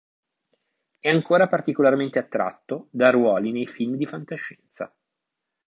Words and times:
È 0.97 1.09
ancora 1.11 1.47
particolarmente 1.47 2.17
attratto 2.17 2.87
da 2.89 3.11
ruoli 3.11 3.51
nei 3.51 3.67
film 3.67 3.97
di 3.97 4.07
fantascienza. 4.07 4.91